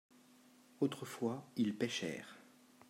[0.79, 2.39] autrefois ils pêchèrent.